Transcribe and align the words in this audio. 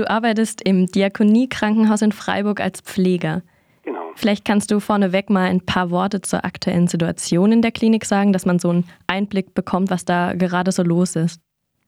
Du 0.00 0.08
arbeitest 0.08 0.66
im 0.66 0.86
Diakonie-Krankenhaus 0.86 2.00
in 2.00 2.12
Freiburg 2.12 2.58
als 2.58 2.80
Pfleger. 2.80 3.42
Genau. 3.82 4.00
Vielleicht 4.14 4.46
kannst 4.46 4.70
du 4.70 4.80
vorneweg 4.80 5.28
mal 5.28 5.50
ein 5.50 5.60
paar 5.60 5.90
Worte 5.90 6.22
zur 6.22 6.42
aktuellen 6.42 6.86
Situation 6.86 7.52
in 7.52 7.60
der 7.60 7.70
Klinik 7.70 8.06
sagen, 8.06 8.32
dass 8.32 8.46
man 8.46 8.58
so 8.58 8.70
einen 8.70 8.84
Einblick 9.08 9.54
bekommt, 9.54 9.90
was 9.90 10.06
da 10.06 10.32
gerade 10.32 10.72
so 10.72 10.82
los 10.82 11.16
ist. 11.16 11.42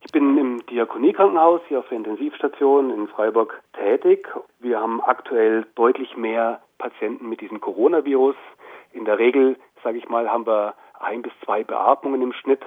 Ich 0.05 0.13
bin 0.13 0.37
im 0.37 0.61
Diakonie-Krankenhaus 0.67 1.63
hier 1.69 1.79
auf 1.79 1.89
der 1.89 1.97
Intensivstation 1.97 2.91
in 2.91 3.09
Freiburg 3.09 3.63
tätig. 3.73 4.29
Wir 4.61 4.79
haben 4.79 5.01
aktuell 5.01 5.65
deutlich 5.75 6.15
mehr 6.15 6.61
Patienten 6.77 7.31
mit 7.31 7.41
diesem 7.41 7.63
Coronavirus. 7.63 8.37
In 8.93 9.07
der 9.07 9.19
Regel, 9.19 9.57
sage 9.83 9.97
ich 9.97 10.07
mal, 10.11 10.29
haben 10.29 10.47
wir 10.47 10.75
ein 11.01 11.23
bis 11.23 11.33
zwei 11.47 11.65
Beatmungen 11.65 12.21
im 12.21 12.35
Schnitt. 12.35 12.61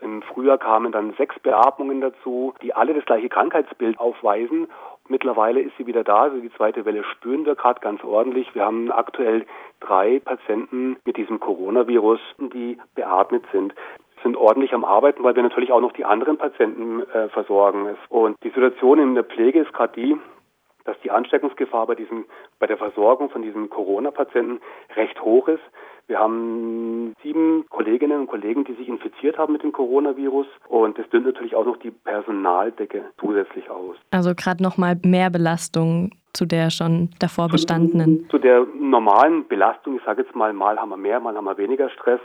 Im 0.00 0.22
Frühjahr 0.22 0.58
kamen 0.58 0.92
dann 0.92 1.12
sechs 1.14 1.38
Beatmungen 1.40 2.00
dazu, 2.00 2.54
die 2.62 2.74
alle 2.74 2.94
das 2.94 3.04
gleiche 3.04 3.28
Krankheitsbild 3.28 3.98
aufweisen. 3.98 4.68
Mittlerweile 5.08 5.60
ist 5.60 5.76
sie 5.76 5.86
wieder 5.86 6.04
da, 6.04 6.22
also 6.22 6.38
die 6.38 6.52
zweite 6.52 6.84
Welle 6.84 7.02
spüren 7.04 7.44
wir 7.44 7.56
gerade 7.56 7.80
ganz 7.80 8.02
ordentlich. 8.04 8.54
Wir 8.54 8.64
haben 8.64 8.92
aktuell 8.92 9.44
drei 9.80 10.20
Patienten 10.20 10.96
mit 11.04 11.16
diesem 11.16 11.40
Coronavirus, 11.40 12.20
die 12.38 12.78
beatmet 12.94 13.44
sind 13.52 13.74
sind 14.22 14.36
ordentlich 14.36 14.74
am 14.74 14.84
Arbeiten, 14.84 15.22
weil 15.24 15.34
wir 15.34 15.42
natürlich 15.42 15.72
auch 15.72 15.80
noch 15.80 15.92
die 15.92 16.04
anderen 16.04 16.36
Patienten 16.36 17.00
äh, 17.00 17.28
versorgen. 17.30 17.96
Und 18.10 18.36
die 18.44 18.50
Situation 18.50 18.98
in 18.98 19.14
der 19.14 19.24
Pflege 19.24 19.60
ist 19.60 19.72
gerade 19.72 19.94
die, 19.94 20.14
dass 20.84 20.98
die 21.00 21.10
Ansteckungsgefahr 21.10 21.86
bei 21.86 21.94
diesem, 21.94 22.24
bei 22.58 22.66
der 22.66 22.76
Versorgung 22.76 23.30
von 23.30 23.42
diesen 23.42 23.70
Corona-Patienten 23.70 24.60
recht 24.96 25.20
hoch 25.22 25.48
ist. 25.48 25.62
Wir 26.10 26.18
haben 26.18 27.14
sieben 27.22 27.66
Kolleginnen 27.70 28.18
und 28.18 28.26
Kollegen, 28.26 28.64
die 28.64 28.72
sich 28.72 28.88
infiziert 28.88 29.38
haben 29.38 29.52
mit 29.52 29.62
dem 29.62 29.70
Coronavirus 29.70 30.48
und 30.66 30.98
das 30.98 31.08
dünnt 31.10 31.24
natürlich 31.24 31.54
auch 31.54 31.64
noch 31.64 31.76
die 31.76 31.92
Personaldecke 31.92 33.04
zusätzlich 33.20 33.70
aus. 33.70 33.94
Also 34.10 34.34
gerade 34.34 34.60
noch 34.60 34.76
mal 34.76 34.98
mehr 35.04 35.30
Belastung 35.30 36.10
zu 36.32 36.46
der 36.46 36.70
schon 36.70 37.10
davor 37.20 37.46
bestandenen. 37.46 38.24
Zu, 38.24 38.30
zu 38.30 38.38
der 38.38 38.66
normalen 38.76 39.46
Belastung, 39.46 39.98
ich 39.98 40.02
sage 40.02 40.22
jetzt 40.22 40.34
mal, 40.34 40.52
mal 40.52 40.80
haben 40.80 40.88
wir 40.88 40.96
mehr, 40.96 41.20
mal 41.20 41.36
haben 41.36 41.44
wir 41.44 41.58
weniger 41.58 41.88
Stress, 41.90 42.20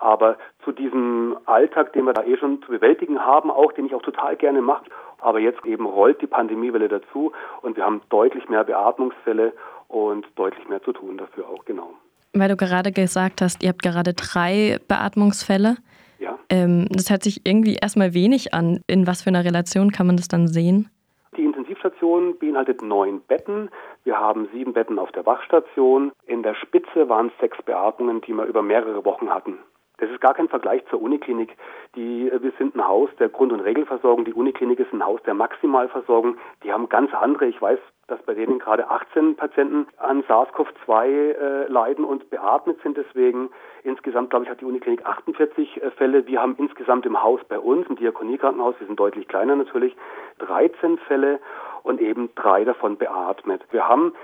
aber 0.00 0.36
zu 0.64 0.72
diesem 0.72 1.36
Alltag, 1.44 1.92
den 1.92 2.06
wir 2.06 2.14
da 2.14 2.24
eh 2.24 2.36
schon 2.38 2.60
zu 2.62 2.72
bewältigen 2.72 3.20
haben, 3.20 3.52
auch 3.52 3.70
den 3.70 3.86
ich 3.86 3.94
auch 3.94 4.02
total 4.02 4.34
gerne 4.34 4.62
mache, 4.62 4.86
aber 5.20 5.38
jetzt 5.38 5.64
eben 5.64 5.86
rollt 5.86 6.20
die 6.20 6.26
Pandemiewelle 6.26 6.88
dazu 6.88 7.30
und 7.62 7.76
wir 7.76 7.84
haben 7.84 8.00
deutlich 8.10 8.48
mehr 8.48 8.64
Beatmungsfälle 8.64 9.52
und 9.86 10.26
deutlich 10.34 10.68
mehr 10.68 10.82
zu 10.82 10.92
tun 10.92 11.18
dafür 11.18 11.48
auch, 11.48 11.64
genau. 11.64 11.94
Weil 12.38 12.48
du 12.48 12.56
gerade 12.56 12.92
gesagt 12.92 13.40
hast, 13.42 13.62
ihr 13.62 13.70
habt 13.70 13.82
gerade 13.82 14.14
drei 14.14 14.78
Beatmungsfälle. 14.86 15.76
Ja. 16.18 16.38
Ähm, 16.50 16.86
das 16.90 17.10
hört 17.10 17.22
sich 17.22 17.42
irgendwie 17.44 17.74
erstmal 17.74 18.14
wenig 18.14 18.54
an. 18.54 18.80
In 18.86 19.06
was 19.06 19.22
für 19.22 19.30
einer 19.30 19.44
Relation 19.44 19.90
kann 19.90 20.06
man 20.06 20.16
das 20.16 20.28
dann 20.28 20.48
sehen? 20.48 20.90
Die 21.36 21.44
Intensivstation 21.44 22.38
beinhaltet 22.38 22.82
neun 22.82 23.20
Betten. 23.20 23.70
Wir 24.04 24.18
haben 24.18 24.48
sieben 24.52 24.72
Betten 24.72 24.98
auf 24.98 25.12
der 25.12 25.26
Wachstation. 25.26 26.12
In 26.26 26.42
der 26.42 26.54
Spitze 26.54 27.08
waren 27.08 27.28
es 27.28 27.32
sechs 27.40 27.60
Beatmungen, 27.62 28.20
die 28.22 28.32
wir 28.32 28.44
über 28.44 28.62
mehrere 28.62 29.04
Wochen 29.04 29.30
hatten. 29.30 29.58
Das 29.98 30.08
ist 30.10 30.20
gar 30.20 30.34
kein 30.34 30.48
Vergleich 30.48 30.82
zur 30.90 31.02
Uniklinik. 31.02 31.56
Die, 31.96 32.30
wir 32.32 32.52
sind 32.56 32.76
ein 32.76 32.86
Haus 32.86 33.10
der 33.18 33.28
Grund- 33.28 33.52
und 33.52 33.60
Regelversorgung. 33.60 34.24
Die 34.24 34.32
Uniklinik 34.32 34.78
ist 34.78 34.92
ein 34.92 35.04
Haus 35.04 35.20
der 35.24 35.34
Maximalversorgung. 35.34 36.36
Die 36.62 36.72
haben 36.72 36.88
ganz 36.88 37.12
andere. 37.12 37.46
Ich 37.46 37.60
weiß, 37.60 37.80
dass 38.08 38.20
bei 38.22 38.34
denen 38.34 38.58
gerade 38.58 38.90
18 38.90 39.36
Patienten 39.36 39.86
an 39.98 40.24
SARS-CoV-2 40.24 41.04
äh, 41.04 41.66
leiden 41.68 42.04
und 42.04 42.30
beatmet 42.30 42.78
sind. 42.82 42.96
Deswegen 42.96 43.50
insgesamt, 43.84 44.30
glaube 44.30 44.46
ich, 44.46 44.50
hat 44.50 44.60
die 44.62 44.64
Uniklinik 44.64 45.04
48 45.04 45.82
äh, 45.82 45.90
Fälle. 45.92 46.26
Wir 46.26 46.40
haben 46.40 46.56
insgesamt 46.58 47.04
im 47.04 47.22
Haus 47.22 47.40
bei 47.48 47.58
uns, 47.58 47.86
im 47.86 47.96
Diakoniekrankenhaus, 47.96 48.74
wir 48.78 48.86
sind 48.86 48.98
deutlich 48.98 49.28
kleiner 49.28 49.56
natürlich, 49.56 49.94
13 50.38 50.98
Fälle 51.06 51.38
und 51.82 52.00
eben 52.00 52.30
drei 52.34 52.64
davon 52.64 52.96
beatmet. 52.96 53.62
Wir 53.70 53.86
haben 53.86 54.14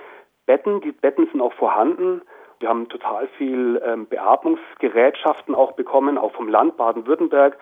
Betten, 0.47 0.81
die 0.81 0.93
Betten 0.93 1.29
sind 1.31 1.43
auch 1.43 1.53
vorhanden. 1.53 2.23
Wir 2.61 2.71
haben 2.71 2.89
total 2.89 3.29
viel 3.37 3.83
ähm, 3.85 4.07
Beatmungsgerätschaften 4.07 5.55
auch 5.55 5.73
bekommen, 5.73 6.17
auch 6.17 6.33
vom 6.33 6.49
Land 6.49 6.79
Baden-Württemberg. 6.79 7.59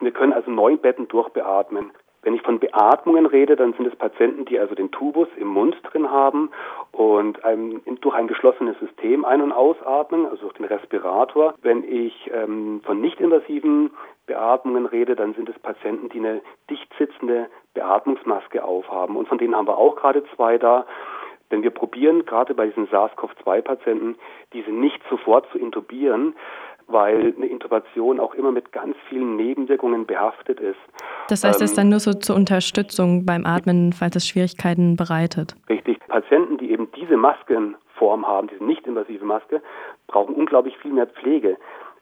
Wir 0.00 0.12
können 0.12 0.32
also 0.32 0.50
neun 0.50 0.78
Betten 0.78 1.08
durchbeatmen. 1.08 1.90
Wenn 2.22 2.34
ich 2.34 2.42
von 2.42 2.58
Beatmungen 2.58 3.26
rede, 3.26 3.56
dann 3.56 3.72
sind 3.74 3.86
es 3.86 3.96
Patienten, 3.96 4.44
die 4.44 4.58
also 4.58 4.74
den 4.74 4.90
Tubus 4.90 5.28
im 5.36 5.48
Mund 5.48 5.76
drin 5.84 6.10
haben 6.10 6.50
und 6.92 7.44
ein, 7.44 7.80
durch 8.00 8.14
ein 8.14 8.28
geschlossenes 8.28 8.78
System 8.78 9.24
ein- 9.24 9.40
und 9.40 9.52
ausatmen, 9.52 10.26
also 10.26 10.42
durch 10.42 10.54
den 10.54 10.66
Respirator. 10.66 11.54
Wenn 11.62 11.82
ich 11.84 12.30
ähm, 12.32 12.82
von 12.84 13.00
nicht-invasiven 13.00 13.90
Beatmungen 14.26 14.86
rede, 14.86 15.16
dann 15.16 15.34
sind 15.34 15.48
es 15.48 15.58
Patienten, 15.58 16.10
die 16.10 16.18
eine 16.18 16.42
dicht 16.68 16.92
sitzende 16.98 17.48
Beatmungsmaske 17.74 18.62
aufhaben. 18.62 19.16
Und 19.16 19.28
von 19.28 19.38
denen 19.38 19.56
haben 19.56 19.66
wir 19.66 19.78
auch 19.78 19.96
gerade 19.96 20.22
zwei 20.36 20.58
da. 20.58 20.86
Denn 21.50 21.62
wir 21.62 21.70
probieren 21.70 22.26
gerade 22.26 22.54
bei 22.54 22.66
diesen 22.66 22.86
SARS-CoV-2-Patienten, 22.88 24.16
diese 24.52 24.70
nicht 24.70 25.00
sofort 25.10 25.50
zu 25.50 25.58
intubieren, 25.58 26.36
weil 26.90 27.34
eine 27.36 27.46
Intubation 27.46 28.20
auch 28.20 28.34
immer 28.34 28.52
mit 28.52 28.72
ganz 28.72 28.96
vielen 29.08 29.36
Nebenwirkungen 29.36 30.06
behaftet 30.06 30.60
ist. 30.60 30.78
Das 31.28 31.44
heißt, 31.44 31.60
es 31.62 31.70
ist 31.70 31.78
dann 31.78 31.88
nur 31.88 32.00
so 32.00 32.12
zur 32.12 32.36
Unterstützung 32.36 33.24
beim 33.24 33.46
Atmen, 33.46 33.92
falls 33.92 34.16
es 34.16 34.26
Schwierigkeiten 34.26 34.96
bereitet. 34.96 35.54
Richtig. 35.68 35.98
Patienten, 36.08 36.58
die 36.58 36.72
eben 36.72 36.88
diese 36.96 37.16
Maskenform 37.16 38.26
haben, 38.26 38.48
diese 38.48 38.64
nicht-invasive 38.64 39.24
Maske, 39.24 39.62
brauchen 40.08 40.34
unglaublich 40.34 40.76
viel 40.78 40.92
mehr 40.92 41.06
Pflege. 41.06 41.56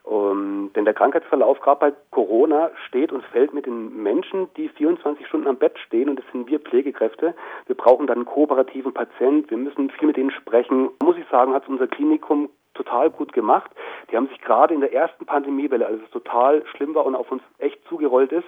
Um, 0.08 0.70
denn 0.74 0.86
der 0.86 0.94
Krankheitsverlauf 0.94 1.60
gerade 1.60 1.80
bei 1.80 1.92
Corona 2.12 2.70
steht 2.86 3.12
und 3.12 3.22
fällt 3.24 3.52
mit 3.52 3.66
den 3.66 4.02
Menschen, 4.02 4.48
die 4.56 4.70
24 4.70 5.26
Stunden 5.26 5.46
am 5.46 5.56
Bett 5.56 5.78
stehen 5.86 6.08
und 6.08 6.18
das 6.18 6.24
sind 6.32 6.48
wir 6.48 6.60
Pflegekräfte. 6.60 7.34
Wir 7.66 7.76
brauchen 7.76 8.06
dann 8.06 8.16
einen 8.16 8.24
kooperativen 8.24 8.94
Patient, 8.94 9.50
wir 9.50 9.58
müssen 9.58 9.90
viel 9.90 10.06
mit 10.06 10.16
denen 10.16 10.30
sprechen. 10.30 10.88
Muss 11.02 11.18
ich 11.18 11.26
sagen, 11.30 11.52
hat 11.52 11.68
unser 11.68 11.88
Klinikum 11.88 12.48
total 12.78 13.10
gut 13.10 13.32
gemacht. 13.32 13.70
Die 14.10 14.16
haben 14.16 14.28
sich 14.28 14.40
gerade 14.40 14.72
in 14.72 14.80
der 14.80 14.92
ersten 14.92 15.26
Pandemiewelle, 15.26 15.86
als 15.86 16.00
es 16.02 16.10
total 16.10 16.64
schlimm 16.66 16.94
war 16.94 17.04
und 17.04 17.14
auf 17.14 17.30
uns 17.30 17.42
echt 17.58 17.78
zugerollt 17.88 18.32
ist, 18.32 18.46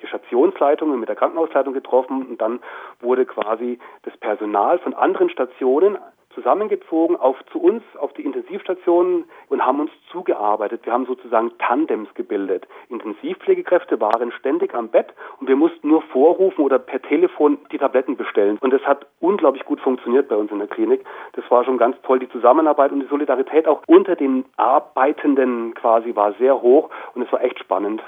die 0.00 0.06
Stationsleitung 0.06 0.98
mit 0.98 1.08
der 1.08 1.16
Krankenhausleitung 1.16 1.72
getroffen 1.72 2.26
und 2.26 2.40
dann 2.40 2.60
wurde 3.00 3.24
quasi 3.24 3.78
das 4.02 4.16
Personal 4.18 4.78
von 4.78 4.94
anderen 4.94 5.30
Stationen 5.30 5.96
zusammengezogen 6.36 7.16
auf 7.16 7.36
zu 7.50 7.58
uns 7.58 7.82
auf 7.98 8.12
die 8.12 8.22
Intensivstationen 8.22 9.24
und 9.48 9.66
haben 9.66 9.80
uns 9.80 9.90
zugearbeitet. 10.12 10.82
Wir 10.84 10.92
haben 10.92 11.06
sozusagen 11.06 11.50
Tandems 11.58 12.12
gebildet. 12.14 12.68
Intensivpflegekräfte 12.90 14.00
waren 14.00 14.30
ständig 14.32 14.74
am 14.74 14.88
Bett 14.88 15.08
und 15.40 15.48
wir 15.48 15.56
mussten 15.56 15.88
nur 15.88 16.02
vorrufen 16.02 16.64
oder 16.64 16.78
per 16.78 17.02
Telefon 17.02 17.58
die 17.72 17.78
Tabletten 17.78 18.16
bestellen. 18.16 18.58
Und 18.60 18.72
das 18.72 18.82
hat 18.82 19.06
unglaublich 19.20 19.64
gut 19.64 19.80
funktioniert 19.80 20.28
bei 20.28 20.36
uns 20.36 20.52
in 20.52 20.58
der 20.58 20.68
Klinik. 20.68 21.04
Das 21.32 21.50
war 21.50 21.64
schon 21.64 21.78
ganz 21.78 21.96
toll. 22.02 22.20
Die 22.20 22.28
Zusammenarbeit 22.28 22.92
und 22.92 23.00
die 23.00 23.08
Solidarität 23.08 23.66
auch 23.66 23.82
unter 23.86 24.14
den 24.14 24.44
Arbeitenden 24.56 25.74
quasi 25.74 26.14
war 26.14 26.34
sehr 26.34 26.60
hoch 26.60 26.90
und 27.14 27.22
es 27.22 27.32
war 27.32 27.42
echt 27.42 27.58
spannend. 27.58 28.02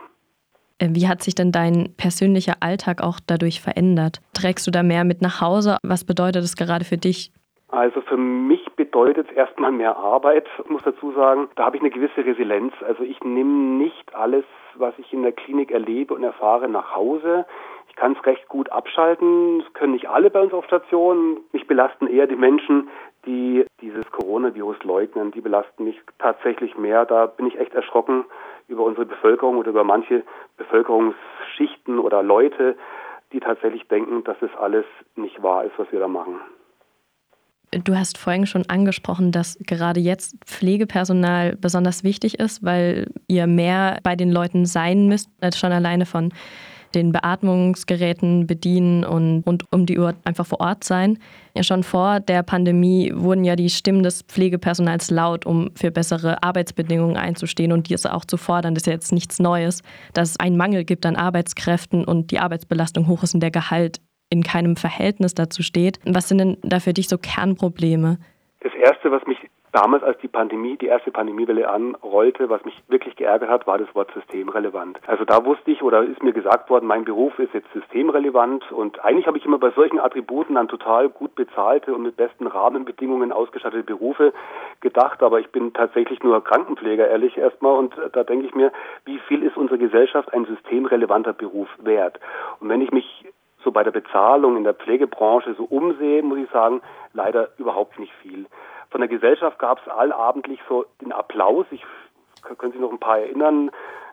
Äh, 0.78 0.90
wie 0.92 1.08
hat 1.08 1.22
sich 1.22 1.34
denn 1.34 1.52
dein 1.52 1.94
persönlicher 1.96 2.54
Alltag 2.60 3.02
auch 3.02 3.18
dadurch 3.26 3.60
verändert? 3.60 4.20
Trägst 4.32 4.66
du 4.66 4.70
da 4.70 4.82
mehr 4.82 5.04
mit 5.04 5.22
nach 5.22 5.40
Hause? 5.40 5.76
Was 5.82 6.04
bedeutet 6.04 6.44
es 6.44 6.56
gerade 6.56 6.84
für 6.84 6.98
dich? 6.98 7.32
Also 7.70 8.00
für 8.00 8.16
mich 8.16 8.64
bedeutet 8.76 9.28
es 9.30 9.36
erstmal 9.36 9.72
mehr 9.72 9.96
Arbeit. 9.96 10.48
Muss 10.68 10.82
dazu 10.84 11.12
sagen, 11.12 11.48
da 11.54 11.66
habe 11.66 11.76
ich 11.76 11.82
eine 11.82 11.90
gewisse 11.90 12.24
Resilienz. 12.24 12.72
Also 12.86 13.02
ich 13.02 13.22
nehme 13.22 13.50
nicht 13.78 14.14
alles, 14.14 14.44
was 14.74 14.94
ich 14.98 15.12
in 15.12 15.22
der 15.22 15.32
Klinik 15.32 15.70
erlebe 15.70 16.14
und 16.14 16.22
erfahre, 16.22 16.68
nach 16.68 16.94
Hause. 16.94 17.44
Ich 17.88 17.96
kann 17.96 18.16
es 18.18 18.24
recht 18.24 18.48
gut 18.48 18.72
abschalten. 18.72 19.58
Das 19.58 19.72
können 19.74 19.92
nicht 19.92 20.08
alle 20.08 20.30
bei 20.30 20.40
uns 20.40 20.54
auf 20.54 20.64
Station. 20.64 21.40
Mich 21.52 21.66
belasten 21.66 22.06
eher 22.06 22.26
die 22.26 22.36
Menschen, 22.36 22.88
die 23.26 23.66
dieses 23.82 24.10
Coronavirus 24.12 24.82
leugnen. 24.84 25.30
Die 25.32 25.42
belasten 25.42 25.84
mich 25.84 26.00
tatsächlich 26.18 26.78
mehr. 26.78 27.04
Da 27.04 27.26
bin 27.26 27.46
ich 27.46 27.58
echt 27.58 27.74
erschrocken 27.74 28.24
über 28.68 28.84
unsere 28.84 29.04
Bevölkerung 29.04 29.58
oder 29.58 29.70
über 29.70 29.84
manche 29.84 30.22
Bevölkerungsschichten 30.56 31.98
oder 31.98 32.22
Leute, 32.22 32.76
die 33.32 33.40
tatsächlich 33.40 33.86
denken, 33.88 34.24
dass 34.24 34.38
das 34.40 34.54
alles 34.56 34.86
nicht 35.16 35.42
wahr 35.42 35.64
ist, 35.64 35.78
was 35.78 35.92
wir 35.92 36.00
da 36.00 36.08
machen. 36.08 36.40
Du 37.70 37.96
hast 37.96 38.16
vorhin 38.16 38.46
schon 38.46 38.64
angesprochen, 38.68 39.30
dass 39.30 39.58
gerade 39.66 40.00
jetzt 40.00 40.36
Pflegepersonal 40.46 41.56
besonders 41.56 42.02
wichtig 42.02 42.38
ist, 42.38 42.62
weil 42.62 43.10
ihr 43.26 43.46
mehr 43.46 43.98
bei 44.02 44.16
den 44.16 44.30
Leuten 44.30 44.64
sein 44.64 45.06
müsst, 45.06 45.28
als 45.40 45.58
schon 45.58 45.72
alleine 45.72 46.06
von 46.06 46.32
den 46.94 47.12
Beatmungsgeräten 47.12 48.46
bedienen 48.46 49.04
und 49.04 49.42
rund 49.46 49.64
um 49.70 49.86
die 49.86 49.98
Uhr 49.98 50.14
einfach 50.24 50.46
vor 50.46 50.60
Ort 50.60 50.84
sein. 50.84 51.18
Ja, 51.54 51.62
schon 51.62 51.82
vor 51.82 52.20
der 52.20 52.42
Pandemie 52.42 53.12
wurden 53.14 53.44
ja 53.44 53.56
die 53.56 53.68
Stimmen 53.68 54.02
des 54.02 54.22
Pflegepersonals 54.22 55.10
laut, 55.10 55.44
um 55.44 55.70
für 55.74 55.90
bessere 55.90 56.42
Arbeitsbedingungen 56.42 57.16
einzustehen 57.16 57.72
und 57.72 57.88
diese 57.88 58.14
auch 58.14 58.24
zu 58.24 58.36
fordern. 58.36 58.74
Das 58.74 58.82
ist 58.82 58.86
ja 58.86 58.92
jetzt 58.94 59.12
nichts 59.12 59.38
Neues, 59.38 59.82
dass 60.14 60.30
es 60.30 60.40
einen 60.40 60.56
Mangel 60.56 60.84
gibt 60.84 61.04
an 61.04 61.16
Arbeitskräften 61.16 62.04
und 62.04 62.30
die 62.30 62.38
Arbeitsbelastung 62.38 63.06
hoch 63.06 63.22
ist 63.22 63.34
und 63.34 63.40
der 63.40 63.50
Gehalt 63.50 64.00
in 64.30 64.42
keinem 64.42 64.76
Verhältnis 64.76 65.34
dazu 65.34 65.62
steht. 65.62 65.98
Was 66.04 66.28
sind 66.28 66.38
denn 66.38 66.56
da 66.62 66.80
für 66.80 66.92
dich 66.92 67.08
so 67.08 67.18
Kernprobleme? 67.18 68.18
Das 68.60 68.74
Erste, 68.74 69.10
was 69.10 69.24
mich 69.26 69.38
damals, 69.72 70.02
als 70.02 70.18
die 70.20 70.28
Pandemie, 70.28 70.76
die 70.76 70.86
erste 70.86 71.10
Pandemiewelle 71.10 71.68
anrollte, 71.68 72.48
was 72.48 72.64
mich 72.64 72.74
wirklich 72.88 73.16
geärgert 73.16 73.48
hat, 73.48 73.66
war 73.66 73.78
das 73.78 73.92
Wort 73.94 74.10
systemrelevant. 74.14 74.98
Also 75.06 75.24
da 75.24 75.44
wusste 75.44 75.70
ich 75.70 75.82
oder 75.82 76.02
ist 76.02 76.22
mir 76.22 76.32
gesagt 76.32 76.70
worden, 76.70 76.86
mein 76.86 77.04
Beruf 77.04 77.38
ist 77.38 77.54
jetzt 77.54 77.72
systemrelevant 77.72 78.70
und 78.72 79.04
eigentlich 79.04 79.26
habe 79.26 79.38
ich 79.38 79.44
immer 79.44 79.58
bei 79.58 79.70
solchen 79.70 80.00
Attributen 80.00 80.56
an 80.56 80.68
total 80.68 81.08
gut 81.08 81.34
bezahlte 81.34 81.94
und 81.94 82.02
mit 82.02 82.16
besten 82.16 82.46
Rahmenbedingungen 82.46 83.32
ausgestattete 83.32 83.84
Berufe 83.84 84.32
gedacht, 84.80 85.22
aber 85.22 85.40
ich 85.40 85.50
bin 85.50 85.72
tatsächlich 85.72 86.22
nur 86.22 86.42
Krankenpfleger, 86.42 87.08
ehrlich 87.08 87.36
erstmal 87.36 87.76
und 87.76 87.94
da 88.12 88.24
denke 88.24 88.46
ich 88.46 88.54
mir, 88.54 88.72
wie 89.04 89.18
viel 89.28 89.42
ist 89.42 89.56
unsere 89.56 89.78
Gesellschaft 89.78 90.32
ein 90.32 90.46
systemrelevanter 90.46 91.32
Beruf 91.32 91.68
wert? 91.78 92.18
Und 92.60 92.68
wenn 92.68 92.80
ich 92.80 92.90
mich 92.90 93.24
so 93.68 93.72
bei 93.72 93.84
der 93.84 93.90
Bezahlung 93.90 94.56
in 94.56 94.64
der 94.64 94.72
Pflegebranche 94.72 95.54
so 95.54 95.64
umsehe, 95.64 96.22
muss 96.22 96.38
ich 96.38 96.50
sagen, 96.50 96.80
leider 97.12 97.50
überhaupt 97.58 97.98
nicht 97.98 98.14
viel. 98.22 98.46
Von 98.88 99.02
der 99.02 99.08
Gesellschaft 99.08 99.58
gab 99.58 99.78
es 99.82 99.92
allabendlich 99.92 100.58
so 100.66 100.86
den 101.02 101.12
Applaus. 101.12 101.66
Ich 101.70 101.84
können 102.56 102.72
Sie 102.72 102.78
noch 102.78 102.90
ein 102.90 102.98
paar 102.98 103.18
erinnern. 103.18 103.70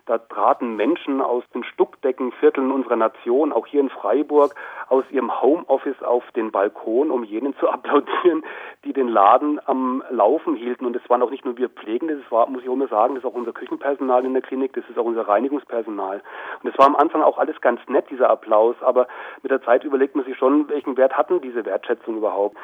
Da 0.07 0.19
traten 0.19 0.75
Menschen 0.75 1.19
aus 1.19 1.43
den 1.55 1.63
Stuckdeckenvierteln 1.63 2.71
unserer 2.71 2.95
Nation, 2.95 3.51
auch 3.51 3.65
hier 3.65 3.81
in 3.81 3.89
Freiburg, 3.89 4.53
aus 4.87 5.03
ihrem 5.09 5.41
Homeoffice 5.41 6.03
auf 6.03 6.23
den 6.35 6.51
Balkon, 6.51 7.09
um 7.09 7.23
jenen 7.23 7.57
zu 7.57 7.67
applaudieren, 7.75 8.43
die 8.83 8.93
den 8.93 9.07
Laden 9.07 9.59
am 9.65 10.03
Laufen 10.11 10.55
hielten. 10.55 10.85
Und 10.85 10.95
es 10.95 11.09
waren 11.09 11.23
auch 11.23 11.31
nicht 11.31 11.43
nur 11.43 11.57
wir 11.57 11.69
Pflegende, 11.69 12.17
das 12.17 12.31
war, 12.31 12.47
muss 12.47 12.61
ich 12.61 12.69
auch 12.69 12.75
mal 12.75 12.87
sagen, 12.87 13.15
das 13.15 13.23
ist 13.23 13.27
auch 13.27 13.33
unser 13.33 13.51
Küchenpersonal 13.51 14.23
in 14.25 14.33
der 14.33 14.43
Klinik, 14.43 14.73
das 14.73 14.87
ist 14.87 14.99
auch 14.99 15.05
unser 15.05 15.27
Reinigungspersonal. 15.27 16.21
Und 16.61 16.69
es 16.69 16.77
war 16.77 16.85
am 16.85 16.95
Anfang 16.95 17.23
auch 17.23 17.39
alles 17.39 17.59
ganz 17.61 17.81
nett, 17.87 18.05
dieser 18.11 18.29
Applaus, 18.29 18.75
aber 18.81 19.07
mit 19.41 19.51
der 19.51 19.63
Zeit 19.63 19.83
überlegt 19.83 20.15
man 20.15 20.25
sich 20.25 20.37
schon, 20.37 20.69
welchen 20.69 20.97
Wert 20.97 21.17
hatten 21.17 21.41
diese 21.41 21.65
Wertschätzung 21.65 22.17
überhaupt. 22.17 22.57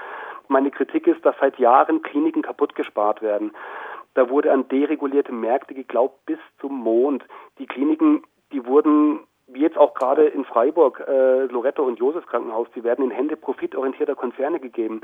Meine 0.48 0.70
Kritik 0.70 1.08
ist, 1.08 1.26
dass 1.26 1.36
seit 1.40 1.58
Jahren 1.58 2.02
Kliniken 2.04 2.42
kaputt 2.42 2.76
gespart 2.76 3.22
werden. 3.22 3.52
Da 4.14 4.30
wurde 4.30 4.52
an 4.52 4.68
deregulierte 4.68 5.32
Märkte 5.32 5.74
geglaubt 5.74 6.26
bis 6.26 6.40
zum 6.60 6.80
Mond. 6.80 7.24
Die 7.60 7.68
Kliniken, 7.68 8.24
die 8.52 8.66
wurden 8.66 9.22
wie 9.54 9.62
jetzt 9.62 9.78
auch 9.78 9.94
gerade 9.94 10.26
in 10.28 10.46
Freiburg, 10.46 11.04
äh, 11.08 11.46
Loretto 11.46 11.84
und 11.84 12.00
Josefs 12.00 12.28
Krankenhaus, 12.28 12.68
die 12.76 12.84
werden 12.84 13.04
in 13.04 13.12
Hände 13.12 13.36
profitorientierter 13.36 14.16
Konzerne 14.16 14.60
gegeben. 14.60 15.02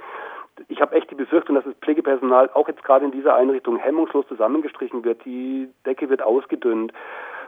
Ich 0.69 0.81
habe 0.81 0.95
echt 0.95 1.11
die 1.11 1.15
Befürchtung, 1.15 1.55
dass 1.55 1.65
das 1.65 1.73
Pflegepersonal 1.75 2.49
auch 2.53 2.67
jetzt 2.67 2.83
gerade 2.83 3.05
in 3.05 3.11
dieser 3.11 3.35
Einrichtung 3.35 3.77
hemmungslos 3.77 4.27
zusammengestrichen 4.27 5.03
wird. 5.03 5.23
Die 5.25 5.69
Decke 5.85 6.09
wird 6.09 6.21
ausgedünnt. 6.21 6.93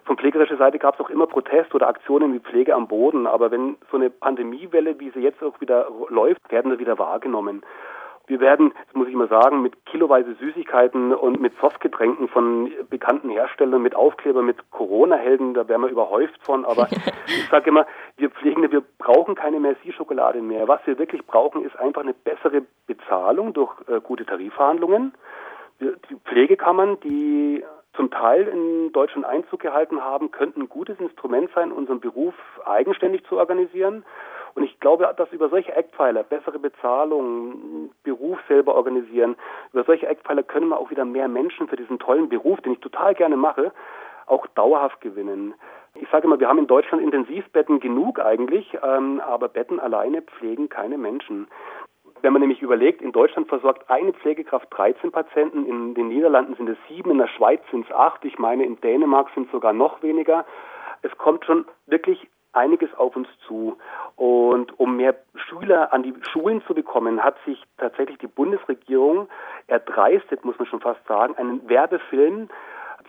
Von 0.05 0.17
pflegerischer 0.17 0.57
Seite 0.57 0.79
gab 0.79 0.95
es 0.95 1.01
auch 1.01 1.09
immer 1.09 1.27
Protest 1.27 1.73
oder 1.73 1.87
Aktionen 1.87 2.33
wie 2.33 2.39
Pflege 2.39 2.75
am 2.75 2.87
Boden. 2.87 3.27
Aber 3.27 3.51
wenn 3.51 3.77
so 3.91 3.97
eine 3.97 4.09
Pandemiewelle, 4.09 4.99
wie 4.99 5.11
sie 5.11 5.21
jetzt 5.21 5.41
auch 5.41 5.59
wieder 5.61 5.87
läuft, 6.09 6.51
werden 6.51 6.71
wir 6.71 6.79
wieder 6.79 6.99
wahrgenommen. 6.99 7.63
Wir 8.29 8.39
werden, 8.39 8.73
das 8.85 8.93
muss 8.93 9.07
ich 9.07 9.15
mal 9.15 9.27
sagen, 9.27 9.63
mit 9.63 9.85
kiloweise 9.87 10.35
Süßigkeiten 10.35 11.13
und 11.15 11.41
mit 11.41 11.51
Softgetränken 11.59 12.27
von 12.27 12.71
bekannten 12.87 13.31
Herstellern, 13.31 13.81
mit 13.81 13.95
Aufkleber, 13.95 14.43
mit 14.43 14.69
Corona-Helden, 14.69 15.55
da 15.55 15.67
werden 15.67 15.81
wir 15.81 15.89
überhäuft 15.89 16.39
von. 16.43 16.63
Aber 16.63 16.87
ich 17.25 17.47
sage 17.49 17.71
immer, 17.71 17.87
wir 18.17 18.29
Pflegende, 18.29 18.71
wir 18.71 18.83
brauchen 18.99 19.33
keine 19.33 19.59
Merci-Schokolade 19.59 20.43
mehr. 20.43 20.67
Was 20.67 20.79
wir 20.85 20.99
wirklich 20.99 21.25
brauchen, 21.25 21.65
ist 21.65 21.75
einfach 21.79 22.03
eine 22.03 22.13
bessere 22.13 22.61
Bezahlung 22.85 23.53
durch 23.53 23.73
äh, 23.87 23.99
gute 23.99 24.27
Tarifverhandlungen. 24.27 25.13
Die 25.81 26.15
Pflegekammern, 26.25 26.99
die 26.99 27.63
zum 27.93 28.11
Teil 28.11 28.47
in 28.47 28.91
Deutschland 28.91 29.25
Einzug 29.25 29.59
gehalten 29.59 30.01
haben, 30.01 30.31
könnten 30.31 30.61
ein 30.61 30.69
gutes 30.69 30.99
Instrument 30.99 31.49
sein, 31.55 31.71
unseren 31.71 31.99
Beruf 31.99 32.35
eigenständig 32.65 33.25
zu 33.25 33.37
organisieren. 33.37 34.05
Und 34.55 34.63
ich 34.63 34.79
glaube, 34.79 35.11
dass 35.15 35.31
über 35.31 35.49
solche 35.49 35.73
Eckpfeiler, 35.73 36.23
bessere 36.23 36.59
Bezahlung, 36.59 37.91
Beruf 38.03 38.39
selber 38.47 38.75
organisieren, 38.75 39.35
über 39.73 39.83
solche 39.83 40.07
Eckpfeiler 40.07 40.43
können 40.43 40.69
wir 40.69 40.79
auch 40.79 40.89
wieder 40.91 41.05
mehr 41.05 41.27
Menschen 41.27 41.67
für 41.67 41.75
diesen 41.75 41.99
tollen 41.99 42.29
Beruf, 42.29 42.59
den 42.61 42.73
ich 42.73 42.79
total 42.79 43.15
gerne 43.15 43.37
mache, 43.37 43.71
auch 44.25 44.45
dauerhaft 44.47 45.01
gewinnen. 45.01 45.53
Ich 45.95 46.07
sage 46.09 46.25
immer, 46.25 46.39
wir 46.39 46.47
haben 46.47 46.59
in 46.59 46.67
Deutschland 46.67 47.03
Intensivbetten 47.03 47.79
genug 47.79 48.19
eigentlich, 48.19 48.77
ähm, 48.83 49.21
aber 49.25 49.49
Betten 49.49 49.79
alleine 49.79 50.21
pflegen 50.21 50.69
keine 50.69 50.97
Menschen. 50.97 51.47
Wenn 52.21 52.33
man 52.33 52.41
nämlich 52.41 52.61
überlegt, 52.61 53.01
in 53.01 53.11
Deutschland 53.11 53.47
versorgt 53.47 53.89
eine 53.89 54.13
Pflegekraft 54.13 54.67
13 54.71 55.11
Patienten, 55.11 55.65
in 55.65 55.93
den 55.93 56.09
Niederlanden 56.09 56.55
sind 56.55 56.67
es 56.67 56.77
sieben, 56.87 57.11
in 57.11 57.17
der 57.17 57.27
Schweiz 57.27 57.61
sind 57.71 57.85
es 57.85 57.95
acht, 57.95 58.25
ich 58.25 58.37
meine, 58.37 58.65
in 58.65 58.79
Dänemark 58.81 59.29
sind 59.33 59.45
es 59.45 59.51
sogar 59.51 59.73
noch 59.73 60.03
weniger. 60.03 60.45
Es 61.01 61.17
kommt 61.17 61.45
schon 61.45 61.65
wirklich 61.87 62.27
einiges 62.51 62.93
auf 62.95 63.15
uns 63.15 63.27
zu. 63.47 63.77
Und 64.15 64.77
um 64.79 64.97
mehr 64.97 65.15
Schüler 65.35 65.93
an 65.93 66.03
die 66.03 66.13
Schulen 66.31 66.61
zu 66.65 66.73
bekommen, 66.73 67.23
hat 67.23 67.35
sich 67.45 67.63
tatsächlich 67.77 68.17
die 68.17 68.27
Bundesregierung 68.27 69.29
erdreistet, 69.67 70.43
muss 70.43 70.57
man 70.57 70.67
schon 70.67 70.81
fast 70.81 71.05
sagen, 71.07 71.35
einen 71.37 71.69
Werbefilm 71.69 72.49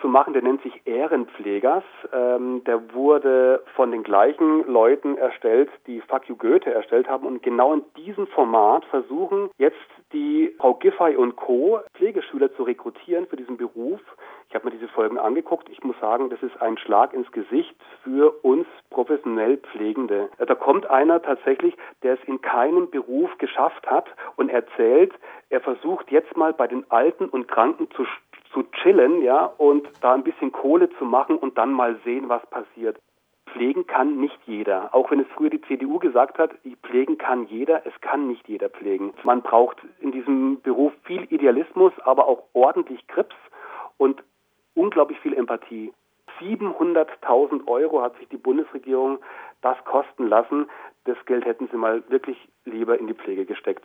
zu 0.00 0.08
machen, 0.08 0.32
der 0.32 0.42
nennt 0.42 0.62
sich 0.62 0.82
Ehrenpflegers. 0.86 1.84
Ähm, 2.12 2.62
der 2.64 2.92
wurde 2.94 3.62
von 3.74 3.90
den 3.90 4.02
gleichen 4.02 4.66
Leuten 4.66 5.16
erstellt, 5.16 5.70
die 5.86 6.00
Fuck 6.02 6.28
You 6.28 6.36
Goethe 6.36 6.72
erstellt 6.72 7.08
haben. 7.08 7.26
Und 7.26 7.42
genau 7.42 7.72
in 7.74 7.82
diesem 7.96 8.26
Format 8.28 8.84
versuchen 8.86 9.50
jetzt 9.58 9.76
die 10.12 10.54
Frau 10.58 10.74
Giffey 10.74 11.16
und 11.16 11.36
Co. 11.36 11.80
Pflegeschüler 11.94 12.54
zu 12.54 12.64
rekrutieren 12.64 13.26
für 13.26 13.36
diesen 13.36 13.56
Beruf. 13.56 14.00
Ich 14.48 14.54
habe 14.56 14.64
mir 14.64 14.72
diese 14.72 14.88
Folgen 14.88 15.16
angeguckt. 15.16 15.68
Ich 15.68 15.84
muss 15.84 15.94
sagen, 16.00 16.28
das 16.28 16.42
ist 16.42 16.60
ein 16.60 16.76
Schlag 16.76 17.12
ins 17.12 17.30
Gesicht 17.30 17.76
für 18.02 18.32
uns 18.42 18.66
professionell 18.90 19.58
Pflegende. 19.58 20.28
Da 20.38 20.54
kommt 20.56 20.90
einer 20.90 21.22
tatsächlich, 21.22 21.76
der 22.02 22.14
es 22.14 22.24
in 22.26 22.40
keinem 22.40 22.90
Beruf 22.90 23.30
geschafft 23.38 23.88
hat 23.88 24.06
und 24.34 24.48
erzählt, 24.48 25.12
er 25.50 25.60
versucht 25.60 26.10
jetzt 26.10 26.36
mal 26.36 26.52
bei 26.52 26.66
den 26.66 26.84
Alten 26.90 27.26
und 27.26 27.46
Kranken 27.46 27.88
zu 27.92 28.04
zu 28.52 28.64
chillen, 28.82 29.22
ja, 29.22 29.44
und 29.44 29.88
da 30.00 30.14
ein 30.14 30.24
bisschen 30.24 30.52
Kohle 30.52 30.90
zu 30.98 31.04
machen 31.04 31.36
und 31.36 31.58
dann 31.58 31.72
mal 31.72 31.98
sehen, 32.04 32.28
was 32.28 32.44
passiert. 32.46 32.98
Pflegen 33.52 33.86
kann 33.86 34.20
nicht 34.20 34.38
jeder. 34.46 34.94
Auch 34.94 35.10
wenn 35.10 35.20
es 35.20 35.26
früher 35.34 35.50
die 35.50 35.60
CDU 35.62 35.98
gesagt 35.98 36.38
hat, 36.38 36.52
pflegen 36.82 37.18
kann 37.18 37.46
jeder, 37.46 37.84
es 37.86 38.00
kann 38.00 38.28
nicht 38.28 38.48
jeder 38.48 38.68
pflegen. 38.68 39.12
Man 39.24 39.42
braucht 39.42 39.78
in 40.00 40.12
diesem 40.12 40.60
Beruf 40.60 40.92
viel 41.04 41.24
Idealismus, 41.30 41.92
aber 42.04 42.28
auch 42.28 42.44
ordentlich 42.52 43.06
Grips 43.08 43.34
und 43.98 44.22
unglaublich 44.74 45.18
viel 45.20 45.34
Empathie. 45.34 45.92
700.000 46.40 47.66
Euro 47.66 48.02
hat 48.02 48.16
sich 48.18 48.28
die 48.28 48.36
Bundesregierung 48.36 49.18
das 49.62 49.76
kosten 49.84 50.28
lassen. 50.28 50.68
Das 51.04 51.16
Geld 51.26 51.44
hätten 51.44 51.68
sie 51.70 51.76
mal 51.76 52.02
wirklich 52.08 52.38
lieber 52.64 52.98
in 52.98 53.06
die 53.06 53.14
Pflege 53.14 53.44
gesteckt. 53.44 53.84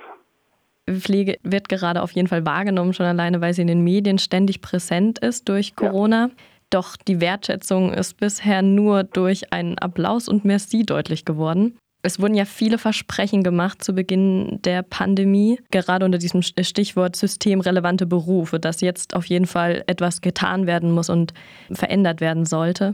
Pflege 0.90 1.38
wird 1.44 1.70
gerade 1.70 2.02
auf 2.02 2.12
jeden 2.12 2.28
Fall 2.28 2.46
wahrgenommen, 2.46 2.94
schon 2.94 3.06
alleine, 3.06 3.42
weil 3.42 3.54
sie 3.54 3.62
in 3.62 3.68
den 3.68 3.84
Medien 3.84 4.18
ständig 4.18 4.62
präsent 4.62 5.20
ist 5.20 5.50
durch 5.50 5.76
Corona. 5.76 6.28
Ja. 6.28 6.32
Doch 6.70 6.96
die 6.98 7.22
Wertschätzung 7.22 7.94
ist 7.94 8.20
bisher 8.20 8.62
nur 8.62 9.04
durch 9.04 9.54
einen 9.54 9.78
Applaus 9.80 10.28
und 10.28 10.46
Merci 10.46 10.84
deutlich 10.84 11.26
geworden. 11.26 11.78
Es 12.04 12.22
wurden 12.22 12.36
ja 12.36 12.46
viele 12.46 12.78
Versprechen 12.78 13.42
gemacht 13.42 13.84
zu 13.84 13.96
Beginn 13.96 14.60
der 14.64 14.84
Pandemie, 14.84 15.60
gerade 15.72 16.06
unter 16.06 16.20
diesem 16.20 16.44
Stichwort 16.44 17.16
systemrelevante 17.16 18.06
Berufe, 18.06 18.60
dass 18.60 18.82
jetzt 18.82 19.16
auf 19.16 19.26
jeden 19.26 19.48
Fall 19.48 19.84
etwas 19.88 20.22
getan 20.22 20.68
werden 20.68 20.92
muss 20.92 21.10
und 21.10 21.34
verändert 21.72 22.22
werden 22.22 22.46
sollte. 22.46 22.94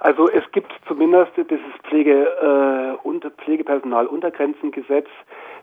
Also 0.00 0.26
es 0.30 0.44
gibt 0.52 0.72
zumindest 0.88 1.32
dieses 1.36 1.60
Pflege, 1.86 2.28
äh, 2.40 3.06
unter 3.06 3.30
Pflegepersonaluntergrenzengesetz, 3.30 5.08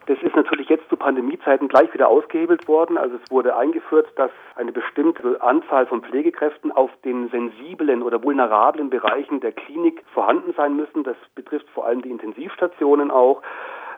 das 0.08 0.18
ist 0.22 0.36
natürlich 0.36 0.70
jetzt 0.70 0.88
zu 0.90 0.96
Pandemiezeiten 0.96 1.68
gleich 1.68 1.94
wieder 1.94 2.08
ausgehebelt 2.08 2.68
worden. 2.68 2.98
Also 2.98 3.18
es 3.22 3.30
wurde 3.30 3.58
eingeführt, 3.58 4.08
dass 4.16 4.32
eine 4.56 4.72
bestimmte 4.72 5.42
Anzahl 5.42 5.86
von 5.86 6.02
Pflegekräften 6.02 6.72
auf 6.72 6.90
den 7.04 7.30
sensiblen 7.30 8.02
oder 8.02 8.24
vulnerablen 8.24 8.90
Bereichen 8.90 9.42
der 9.42 9.52
Klinik 9.52 10.04
vorhanden 10.14 10.54
sein 10.56 10.78
müssen. 10.78 11.04
Das 11.04 11.18
betrifft 11.36 11.70
vor 11.72 11.86
allem 11.86 12.02
die 12.02 12.10
Intensivstationen 12.10 13.12
auch. 13.12 13.42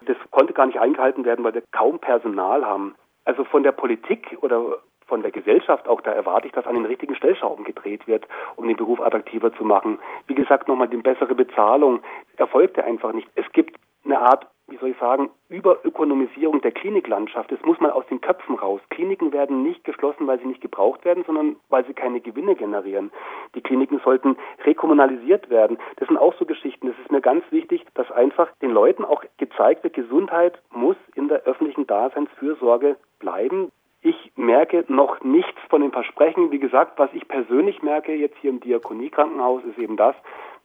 Das 0.02 0.18
konnte 0.32 0.54
gar 0.54 0.66
nicht 0.66 0.80
eingehalten 0.80 1.26
werden, 1.26 1.46
weil 1.46 1.54
wir 1.54 1.64
kaum 1.72 2.00
Personal 2.00 2.66
haben. 2.66 2.96
Also 3.26 3.44
von 3.44 3.62
der 3.62 3.72
Politik 3.72 4.36
oder 4.42 4.80
von 5.06 5.22
der 5.22 5.32
Gesellschaft 5.32 5.88
auch, 5.88 6.02
da 6.02 6.12
erwarte 6.12 6.48
ich, 6.48 6.54
dass 6.54 6.66
an 6.66 6.76
den 6.76 6.86
richtigen 6.86 7.16
Stellschrauben 7.16 7.66
gedreht 7.66 8.08
wird, 8.08 8.28
um 8.56 8.68
den 8.68 8.78
Beruf 8.78 9.00
attraktiver 9.00 9.54
zu 9.54 9.64
machen. 9.64 10.00
Wie 10.26 10.36
gesagt, 10.36 10.68
nochmal 10.68 10.88
die 10.88 10.98
bessere 10.98 11.36
Bezahlung 11.36 12.00
erfolgte 12.38 12.84
einfach 12.84 13.14
nicht. 13.14 13.28
Es 13.36 13.52
gibt 13.52 13.76
eine 14.06 14.20
Art 14.20 14.48
wie 14.70 14.78
soll 14.78 14.90
ich 14.90 14.98
sagen, 14.98 15.30
Überökonomisierung 15.50 16.62
der 16.62 16.72
Kliniklandschaft. 16.72 17.52
Das 17.52 17.62
muss 17.64 17.80
man 17.80 17.92
aus 17.92 18.06
den 18.08 18.22
Köpfen 18.22 18.56
raus. 18.56 18.82
Kliniken 18.90 19.34
werden 19.34 19.64
nicht 19.64 19.84
geschlossen, 19.84 20.28
weil 20.28 20.40
sie 20.40 20.46
nicht 20.46 20.62
gebraucht 20.62 21.06
werden, 21.06 21.24
sondern 21.26 21.56
weil 21.70 21.86
sie 21.86 21.94
keine 21.94 22.22
Gewinne 22.22 22.56
generieren. 22.56 23.12
Die 23.56 23.62
Kliniken 23.62 24.00
sollten 24.04 24.38
rekommunalisiert 24.64 25.50
werden. 25.50 25.78
Das 25.98 26.08
sind 26.08 26.18
auch 26.18 26.34
so 26.38 26.46
Geschichten. 26.46 26.88
Das 26.88 26.98
ist 27.00 27.12
mir 27.12 27.22
ganz 27.22 27.44
wichtig, 27.52 27.86
dass 27.96 28.12
einfach 28.12 28.50
den 28.62 28.72
Leuten 28.72 29.06
auch 29.06 29.24
gezeigt 29.38 29.84
wird, 29.84 29.94
Gesundheit 29.94 30.62
muss 30.72 30.98
in 31.16 31.28
der 31.28 31.44
öffentlichen 31.44 31.88
Daseinsfürsorge 31.88 32.98
bleiben. 33.20 33.72
Ich 34.02 34.32
merke 34.38 34.86
noch 34.88 35.22
nichts 35.22 35.60
von 35.70 35.82
den 35.82 35.92
Versprechen. 35.92 36.52
Wie 36.52 36.60
gesagt, 36.60 36.98
was 36.98 37.10
ich 37.14 37.28
persönlich 37.28 37.82
merke 37.82 38.14
jetzt 38.14 38.38
hier 38.38 38.50
im 38.50 38.62
Diakoniekrankenhaus 38.62 39.64
ist 39.66 39.78
eben 39.78 39.98
das, 39.98 40.16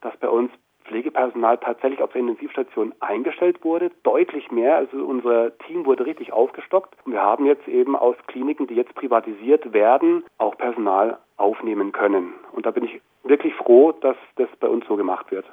dass 0.01 0.15
bei 0.17 0.29
uns 0.29 0.51
Pflegepersonal 0.85 1.57
tatsächlich 1.57 2.01
auf 2.01 2.11
der 2.11 2.21
Intensivstation 2.21 2.93
eingestellt 2.99 3.63
wurde, 3.63 3.91
deutlich 4.03 4.51
mehr. 4.51 4.77
Also 4.77 4.97
unser 4.97 5.57
Team 5.59 5.85
wurde 5.85 6.05
richtig 6.05 6.33
aufgestockt. 6.33 6.95
Und 7.05 7.13
wir 7.13 7.21
haben 7.21 7.45
jetzt 7.45 7.67
eben 7.67 7.95
aus 7.95 8.15
Kliniken, 8.27 8.67
die 8.67 8.75
jetzt 8.75 8.95
privatisiert 8.95 9.73
werden, 9.73 10.23
auch 10.37 10.57
Personal 10.57 11.17
aufnehmen 11.37 11.91
können. 11.91 12.33
Und 12.53 12.65
da 12.65 12.71
bin 12.71 12.85
ich 12.85 13.01
wirklich 13.23 13.53
froh, 13.55 13.91
dass 13.91 14.15
das 14.35 14.47
bei 14.59 14.67
uns 14.67 14.85
so 14.87 14.95
gemacht 14.95 15.31
wird. 15.31 15.45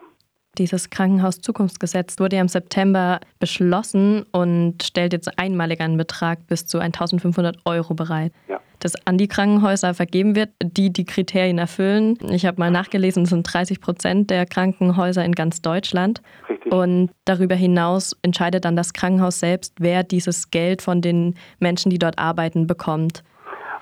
Dieses 0.58 0.90
Krankenhaus-Zukunftsgesetz 0.90 2.20
wurde 2.20 2.36
ja 2.36 2.42
im 2.42 2.48
September 2.48 3.20
beschlossen 3.40 4.26
und 4.32 4.82
stellt 4.82 5.14
jetzt 5.14 5.38
einmalig 5.38 5.80
einen 5.80 5.96
Betrag 5.96 6.46
bis 6.46 6.66
zu 6.66 6.78
1500 6.78 7.56
Euro 7.64 7.94
bereit. 7.94 8.32
Ja. 8.48 8.60
Das 8.82 8.94
an 9.06 9.16
die 9.16 9.28
Krankenhäuser 9.28 9.94
vergeben 9.94 10.34
wird, 10.34 10.50
die 10.60 10.92
die 10.92 11.04
Kriterien 11.04 11.58
erfüllen. 11.58 12.18
Ich 12.30 12.46
habe 12.46 12.58
mal 12.58 12.72
nachgelesen, 12.72 13.22
es 13.22 13.30
sind 13.30 13.44
30 13.44 13.80
Prozent 13.80 14.28
der 14.28 14.44
Krankenhäuser 14.44 15.24
in 15.24 15.32
ganz 15.32 15.62
Deutschland. 15.62 16.20
Richtig. 16.48 16.72
Und 16.72 17.10
darüber 17.24 17.54
hinaus 17.54 18.16
entscheidet 18.22 18.64
dann 18.64 18.74
das 18.74 18.92
Krankenhaus 18.92 19.38
selbst, 19.38 19.74
wer 19.78 20.02
dieses 20.02 20.50
Geld 20.50 20.82
von 20.82 21.00
den 21.00 21.36
Menschen, 21.60 21.90
die 21.90 21.98
dort 22.00 22.18
arbeiten, 22.18 22.66
bekommt. 22.66 23.22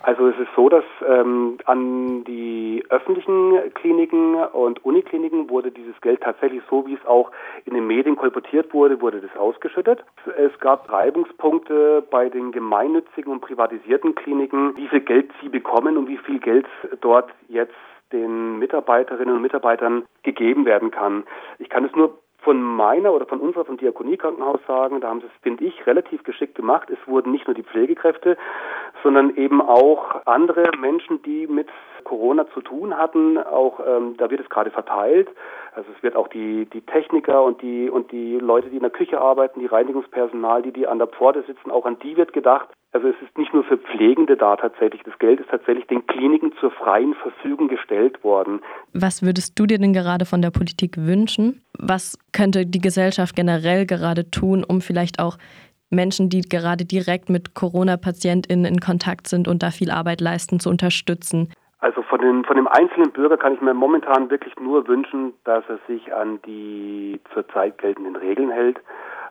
Also 0.02 0.28
es 0.28 0.38
ist 0.38 0.48
so, 0.56 0.70
dass 0.70 0.84
ähm, 1.06 1.58
an 1.66 2.24
die 2.24 2.82
öffentlichen 2.88 3.72
Kliniken 3.74 4.34
und 4.34 4.82
Unikliniken 4.84 5.50
wurde 5.50 5.70
dieses 5.70 6.00
Geld 6.00 6.22
tatsächlich 6.22 6.62
so, 6.70 6.86
wie 6.86 6.94
es 6.94 7.06
auch 7.06 7.30
in 7.66 7.74
den 7.74 7.86
Medien 7.86 8.16
kolportiert 8.16 8.72
wurde, 8.72 9.00
wurde 9.02 9.20
das 9.20 9.36
ausgeschüttet. 9.36 10.02
Es 10.38 10.58
gab 10.60 10.90
Reibungspunkte 10.90 12.02
bei 12.10 12.30
den 12.30 12.50
gemeinnützigen 12.50 13.30
und 13.30 13.40
privatisierten 13.40 14.14
Kliniken, 14.14 14.74
wie 14.76 14.88
viel 14.88 15.00
Geld 15.00 15.30
sie 15.42 15.50
bekommen 15.50 15.98
und 15.98 16.08
wie 16.08 16.18
viel 16.18 16.38
Geld 16.38 16.66
dort 17.02 17.30
jetzt 17.48 17.74
den 18.12 18.58
Mitarbeiterinnen 18.58 19.36
und 19.36 19.42
Mitarbeitern 19.42 20.04
gegeben 20.22 20.64
werden 20.64 20.90
kann. 20.90 21.24
Ich 21.58 21.68
kann 21.68 21.84
es 21.84 21.94
nur 21.94 22.18
von 22.42 22.62
meiner 22.62 23.12
oder 23.12 23.26
von 23.26 23.40
unserer, 23.40 23.64
vom 23.64 23.76
Diakoniekrankenhaus 23.76 24.60
sagen, 24.66 25.00
da 25.00 25.08
haben 25.08 25.20
sie 25.20 25.26
es, 25.26 25.42
finde 25.42 25.64
ich, 25.64 25.86
relativ 25.86 26.22
geschickt 26.24 26.54
gemacht. 26.54 26.88
Es 26.90 26.98
wurden 27.06 27.32
nicht 27.32 27.46
nur 27.46 27.54
die 27.54 27.62
Pflegekräfte, 27.62 28.36
sondern 29.02 29.36
eben 29.36 29.60
auch 29.60 30.26
andere 30.26 30.70
Menschen, 30.78 31.22
die 31.22 31.46
mit 31.46 31.68
Corona 32.04 32.46
zu 32.54 32.60
tun 32.60 32.96
hatten. 32.96 33.38
Auch 33.38 33.80
ähm, 33.86 34.16
da 34.16 34.30
wird 34.30 34.40
es 34.40 34.48
gerade 34.48 34.70
verteilt. 34.70 35.28
Also 35.74 35.88
es 35.96 36.02
wird 36.02 36.16
auch 36.16 36.28
die, 36.28 36.66
die 36.72 36.80
Techniker 36.80 37.44
und 37.44 37.62
die 37.62 37.88
und 37.88 38.10
die 38.10 38.38
Leute, 38.38 38.68
die 38.68 38.76
in 38.76 38.82
der 38.82 38.90
Küche 38.90 39.20
arbeiten, 39.20 39.60
die 39.60 39.66
Reinigungspersonal, 39.66 40.62
die 40.62 40.72
die 40.72 40.86
an 40.86 40.98
der 40.98 41.06
Pforte 41.06 41.44
sitzen, 41.46 41.70
auch 41.70 41.86
an 41.86 41.98
die 42.00 42.16
wird 42.16 42.32
gedacht. 42.32 42.68
Also 42.92 43.06
es 43.06 43.14
ist 43.22 43.38
nicht 43.38 43.54
nur 43.54 43.62
für 43.62 43.78
Pflegende 43.78 44.36
da 44.36 44.56
tatsächlich. 44.56 45.02
Das 45.04 45.16
Geld 45.20 45.38
ist 45.38 45.48
tatsächlich 45.48 45.86
den 45.86 46.04
Kliniken 46.08 46.52
zur 46.58 46.72
freien 46.72 47.14
Verfügung 47.14 47.68
gestellt 47.68 48.24
worden. 48.24 48.60
Was 48.92 49.22
würdest 49.22 49.56
du 49.60 49.66
dir 49.66 49.78
denn 49.78 49.92
gerade 49.92 50.24
von 50.24 50.42
der 50.42 50.50
Politik 50.50 50.96
wünschen? 50.96 51.62
Was 51.78 52.18
könnte 52.32 52.66
die 52.66 52.80
Gesellschaft 52.80 53.36
generell 53.36 53.86
gerade 53.86 54.28
tun, 54.28 54.64
um 54.66 54.80
vielleicht 54.80 55.20
auch 55.20 55.38
Menschen, 55.90 56.28
die 56.28 56.42
gerade 56.42 56.84
direkt 56.84 57.28
mit 57.28 57.54
Corona-PatientInnen 57.54 58.64
in 58.64 58.80
Kontakt 58.80 59.28
sind 59.28 59.48
und 59.48 59.62
da 59.62 59.70
viel 59.70 59.90
Arbeit 59.90 60.20
leisten, 60.20 60.60
zu 60.60 60.70
unterstützen? 60.70 61.52
Also 61.80 62.02
von, 62.02 62.20
den, 62.20 62.44
von 62.44 62.56
dem 62.56 62.68
einzelnen 62.68 63.10
Bürger 63.10 63.36
kann 63.36 63.54
ich 63.54 63.60
mir 63.60 63.74
momentan 63.74 64.30
wirklich 64.30 64.54
nur 64.60 64.86
wünschen, 64.86 65.32
dass 65.44 65.64
er 65.68 65.78
sich 65.86 66.12
an 66.12 66.40
die 66.46 67.20
zurzeit 67.32 67.78
geltenden 67.78 68.16
Regeln 68.16 68.50
hält, 68.50 68.78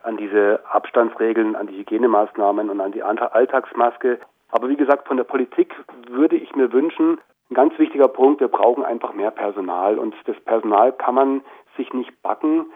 an 0.02 0.16
diese 0.16 0.60
Abstandsregeln, 0.70 1.54
an 1.54 1.68
die 1.68 1.78
Hygienemaßnahmen 1.78 2.68
und 2.68 2.80
an 2.80 2.92
die 2.92 3.02
Alltagsmaske. 3.02 4.18
Aber 4.50 4.68
wie 4.68 4.76
gesagt, 4.76 5.06
von 5.06 5.16
der 5.16 5.24
Politik 5.24 5.74
würde 6.08 6.36
ich 6.36 6.54
mir 6.56 6.72
wünschen, 6.72 7.18
ein 7.50 7.54
ganz 7.54 7.78
wichtiger 7.78 8.08
Punkt, 8.08 8.40
wir 8.40 8.48
brauchen 8.48 8.84
einfach 8.84 9.12
mehr 9.12 9.30
Personal 9.30 9.98
und 9.98 10.14
das 10.26 10.38
Personal 10.40 10.92
kann 10.92 11.14
man 11.14 11.40
sich 11.76 11.92
nicht 11.92 12.22
backen 12.22 12.66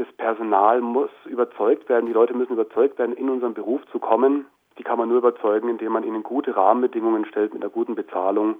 das 0.00 0.10
Personal 0.14 0.80
muss 0.80 1.10
überzeugt 1.26 1.90
werden, 1.90 2.06
die 2.06 2.14
Leute 2.14 2.32
müssen 2.32 2.54
überzeugt 2.54 2.98
werden, 2.98 3.14
in 3.14 3.28
unseren 3.28 3.52
Beruf 3.52 3.82
zu 3.92 3.98
kommen. 3.98 4.46
Die 4.78 4.82
kann 4.82 4.96
man 4.96 5.10
nur 5.10 5.18
überzeugen, 5.18 5.68
indem 5.68 5.92
man 5.92 6.04
ihnen 6.04 6.22
gute 6.22 6.56
Rahmenbedingungen 6.56 7.26
stellt 7.26 7.52
mit 7.52 7.62
einer 7.62 7.70
guten 7.70 7.94
Bezahlung 7.94 8.56